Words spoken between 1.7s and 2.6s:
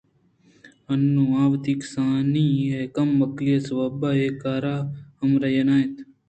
کسانی